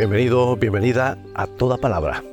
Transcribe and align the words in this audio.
Bienvenido, 0.00 0.56
bienvenida 0.56 1.18
a 1.34 1.46
toda 1.46 1.76
palabra. 1.76 2.24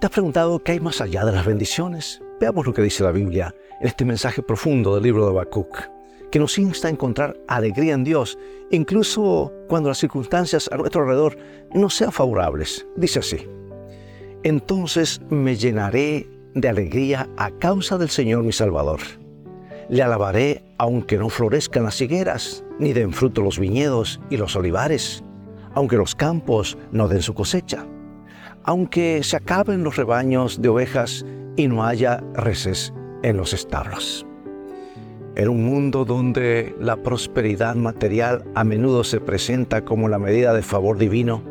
¿Te 0.00 0.06
has 0.06 0.10
preguntado 0.10 0.60
qué 0.60 0.72
hay 0.72 0.80
más 0.80 1.02
allá 1.02 1.26
de 1.26 1.32
las 1.32 1.44
bendiciones? 1.44 2.22
Veamos 2.40 2.64
lo 2.64 2.72
que 2.72 2.80
dice 2.80 3.04
la 3.04 3.12
Biblia 3.12 3.54
en 3.82 3.88
este 3.88 4.06
mensaje 4.06 4.40
profundo 4.40 4.94
del 4.94 5.04
libro 5.04 5.26
de 5.26 5.32
Habacuc, 5.32 5.90
que 6.30 6.38
nos 6.38 6.56
insta 6.56 6.88
a 6.88 6.90
encontrar 6.90 7.36
alegría 7.48 7.92
en 7.92 8.02
Dios, 8.02 8.38
incluso 8.70 9.52
cuando 9.68 9.90
las 9.90 9.98
circunstancias 9.98 10.70
a 10.72 10.78
nuestro 10.78 11.02
alrededor 11.02 11.36
no 11.74 11.90
sean 11.90 12.12
favorables. 12.12 12.86
Dice 12.96 13.18
así, 13.18 13.46
entonces 14.42 15.20
me 15.28 15.54
llenaré 15.54 16.26
de 16.54 16.68
alegría 16.70 17.28
a 17.36 17.50
causa 17.50 17.98
del 17.98 18.08
Señor 18.08 18.42
mi 18.42 18.52
Salvador. 18.52 19.00
Le 19.90 20.02
alabaré 20.02 20.64
aunque 20.78 21.18
no 21.18 21.28
florezcan 21.28 21.82
las 21.82 22.00
higueras, 22.00 22.64
ni 22.78 22.94
den 22.94 23.12
fruto 23.12 23.42
los 23.42 23.58
viñedos 23.58 24.18
y 24.30 24.38
los 24.38 24.56
olivares, 24.56 25.25
aunque 25.76 25.96
los 25.98 26.14
campos 26.14 26.76
no 26.90 27.06
den 27.06 27.20
su 27.20 27.34
cosecha, 27.34 27.86
aunque 28.64 29.22
se 29.22 29.36
acaben 29.36 29.84
los 29.84 29.96
rebaños 29.96 30.60
de 30.60 30.70
ovejas 30.70 31.24
y 31.54 31.68
no 31.68 31.84
haya 31.84 32.24
reses 32.34 32.94
en 33.22 33.36
los 33.36 33.52
establos. 33.52 34.26
En 35.36 35.50
un 35.50 35.64
mundo 35.64 36.06
donde 36.06 36.74
la 36.80 36.96
prosperidad 36.96 37.74
material 37.74 38.42
a 38.54 38.64
menudo 38.64 39.04
se 39.04 39.20
presenta 39.20 39.84
como 39.84 40.08
la 40.08 40.18
medida 40.18 40.54
de 40.54 40.62
favor 40.62 40.96
divino, 40.96 41.42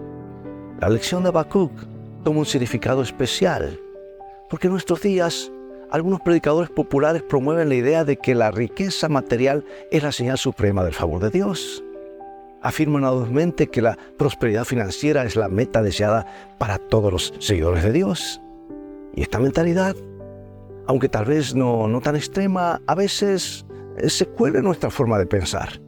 la 0.81 0.89
lección 0.89 1.21
de 1.21 1.29
Habacuc 1.29 1.71
toma 2.23 2.39
un 2.39 2.45
significado 2.47 3.03
especial, 3.03 3.79
porque 4.49 4.67
en 4.67 4.73
nuestros 4.73 5.01
días 5.01 5.51
algunos 5.91 6.19
predicadores 6.21 6.71
populares 6.71 7.21
promueven 7.21 7.69
la 7.69 7.75
idea 7.75 8.03
de 8.03 8.17
que 8.17 8.33
la 8.33 8.49
riqueza 8.49 9.07
material 9.07 9.63
es 9.91 10.01
la 10.01 10.11
señal 10.11 10.39
suprema 10.39 10.83
del 10.83 10.93
favor 10.93 11.21
de 11.21 11.29
Dios. 11.29 11.84
Afirman 12.65 13.03
audazmente 13.03 13.67
que 13.67 13.79
la 13.79 13.95
prosperidad 14.17 14.65
financiera 14.65 15.23
es 15.23 15.35
la 15.35 15.49
meta 15.49 15.83
deseada 15.83 16.25
para 16.57 16.79
todos 16.79 17.13
los 17.13 17.33
seguidores 17.37 17.83
de 17.83 17.91
Dios. 17.91 18.41
Y 19.13 19.21
esta 19.21 19.37
mentalidad, 19.37 19.95
aunque 20.87 21.07
tal 21.07 21.25
vez 21.25 21.53
no, 21.53 21.87
no 21.87 22.01
tan 22.01 22.15
extrema, 22.15 22.81
a 22.87 22.95
veces 22.95 23.67
eh, 23.97 24.09
se 24.09 24.25
cuela 24.25 24.57
en 24.57 24.65
nuestra 24.65 24.89
forma 24.89 25.19
de 25.19 25.27
pensar. 25.27 25.79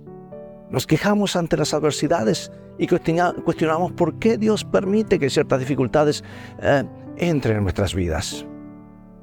Nos 0.70 0.86
quejamos 0.86 1.36
ante 1.36 1.58
las 1.58 1.74
adversidades 1.74 2.52
y 2.78 2.86
cuestionamos 2.86 3.94
por 3.94 4.20
qué 4.20 4.38
Dios 4.38 4.64
permite 4.64 5.18
que 5.18 5.32
ciertas 5.32 5.60
dificultades 5.60 6.24
eh, 6.62 6.84
entren 7.18 7.58
en 7.58 7.64
nuestras 7.64 7.96
vidas. 7.96 8.46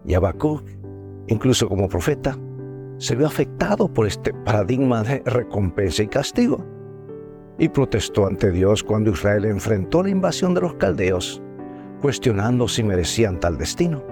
Y 0.04 0.14
Habacuc, 0.14 0.64
incluso 1.28 1.68
como 1.68 1.88
profeta, 1.88 2.36
se 2.98 3.14
vio 3.14 3.28
afectado 3.28 3.86
por 3.86 4.08
este 4.08 4.34
paradigma 4.34 5.04
de 5.04 5.22
recompensa 5.24 6.02
y 6.02 6.08
castigo. 6.08 6.73
Y 7.58 7.68
protestó 7.68 8.26
ante 8.26 8.50
Dios 8.50 8.82
cuando 8.82 9.10
Israel 9.10 9.44
enfrentó 9.44 10.02
la 10.02 10.10
invasión 10.10 10.54
de 10.54 10.62
los 10.62 10.74
caldeos, 10.74 11.42
cuestionando 12.00 12.68
si 12.68 12.82
merecían 12.82 13.40
tal 13.40 13.58
destino. 13.58 14.04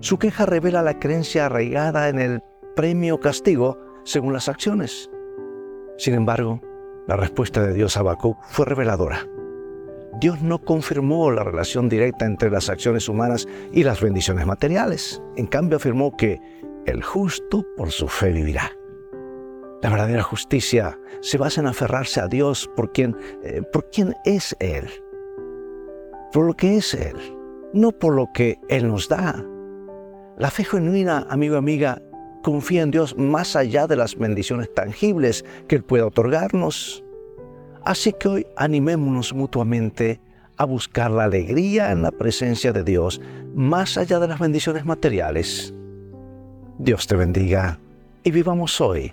Su 0.00 0.18
queja 0.18 0.46
revela 0.46 0.82
la 0.82 0.98
creencia 0.98 1.46
arraigada 1.46 2.08
en 2.08 2.18
el 2.20 2.42
premio 2.76 3.18
castigo 3.20 3.78
según 4.04 4.32
las 4.32 4.48
acciones. 4.48 5.10
Sin 5.96 6.14
embargo, 6.14 6.60
la 7.08 7.16
respuesta 7.16 7.62
de 7.62 7.74
Dios 7.74 7.96
a 7.96 8.00
Habacuc 8.00 8.38
fue 8.44 8.66
reveladora. 8.66 9.26
Dios 10.20 10.42
no 10.42 10.60
confirmó 10.60 11.30
la 11.30 11.44
relación 11.44 11.88
directa 11.88 12.26
entre 12.26 12.50
las 12.50 12.68
acciones 12.68 13.08
humanas 13.08 13.46
y 13.72 13.84
las 13.84 14.00
bendiciones 14.00 14.46
materiales. 14.46 15.22
En 15.36 15.46
cambio 15.46 15.76
afirmó 15.76 16.16
que 16.16 16.40
el 16.86 17.02
justo 17.02 17.64
por 17.76 17.90
su 17.90 18.08
fe 18.08 18.32
vivirá. 18.32 18.77
La 19.80 19.90
verdadera 19.90 20.24
justicia 20.24 20.98
se 21.20 21.38
basa 21.38 21.60
en 21.60 21.68
aferrarse 21.68 22.20
a 22.20 22.26
Dios 22.26 22.68
por 22.74 22.92
quien, 22.92 23.16
eh, 23.44 23.62
por 23.72 23.88
quien 23.90 24.14
es 24.24 24.56
Él, 24.58 24.88
por 26.32 26.46
lo 26.46 26.54
que 26.54 26.76
es 26.76 26.94
Él, 26.94 27.16
no 27.72 27.92
por 27.92 28.14
lo 28.14 28.28
que 28.34 28.58
Él 28.68 28.88
nos 28.88 29.08
da. 29.08 29.44
La 30.36 30.50
fe 30.50 30.64
genuina, 30.64 31.26
amigo 31.30 31.56
amiga, 31.56 32.02
confía 32.42 32.82
en 32.82 32.90
Dios 32.90 33.16
más 33.16 33.54
allá 33.54 33.86
de 33.86 33.94
las 33.94 34.16
bendiciones 34.16 34.72
tangibles 34.74 35.44
que 35.68 35.76
Él 35.76 35.84
pueda 35.84 36.06
otorgarnos. 36.06 37.04
Así 37.84 38.12
que 38.12 38.28
hoy 38.28 38.46
animémonos 38.56 39.32
mutuamente 39.32 40.20
a 40.56 40.64
buscar 40.64 41.12
la 41.12 41.24
alegría 41.24 41.92
en 41.92 42.02
la 42.02 42.10
presencia 42.10 42.72
de 42.72 42.82
Dios 42.82 43.20
más 43.54 43.96
allá 43.96 44.18
de 44.18 44.26
las 44.26 44.40
bendiciones 44.40 44.84
materiales. 44.84 45.72
Dios 46.78 47.06
te 47.06 47.14
bendiga 47.14 47.78
y 48.24 48.32
vivamos 48.32 48.80
hoy 48.80 49.12